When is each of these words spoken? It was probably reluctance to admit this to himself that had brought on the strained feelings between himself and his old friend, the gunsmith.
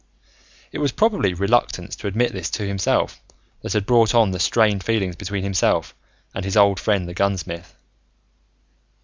It 0.71 0.79
was 0.79 0.91
probably 0.91 1.35
reluctance 1.35 1.95
to 1.97 2.07
admit 2.07 2.33
this 2.33 2.49
to 2.57 2.65
himself 2.67 3.21
that 3.61 3.73
had 3.73 3.85
brought 3.85 4.15
on 4.15 4.31
the 4.31 4.39
strained 4.39 4.83
feelings 4.83 5.15
between 5.15 5.43
himself 5.43 5.93
and 6.33 6.43
his 6.43 6.57
old 6.57 6.79
friend, 6.79 7.07
the 7.07 7.13
gunsmith. 7.13 7.75